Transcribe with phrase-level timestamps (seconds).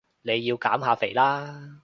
[0.23, 1.77] 你要減下肥啦